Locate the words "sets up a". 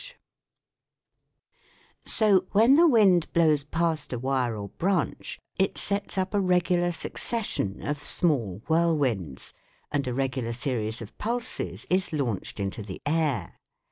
5.77-6.39